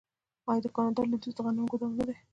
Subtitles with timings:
[0.49, 2.15] آیا د کاناډا لویدیځ د غنمو ګدام نه دی؟